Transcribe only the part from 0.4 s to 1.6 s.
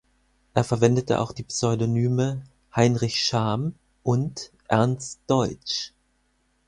Er verwendete auch die